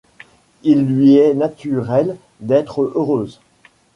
[0.63, 3.39] Il lui est naturel d’être heureuse.